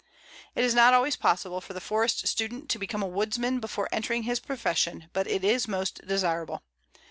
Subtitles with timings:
[0.55, 4.23] It is not always possible for the forest student to become a woodsman before entering
[4.23, 6.63] his profession, but it is most desirable.